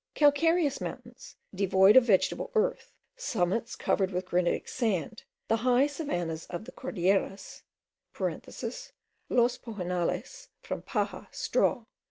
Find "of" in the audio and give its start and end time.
1.95-2.05, 6.47-6.65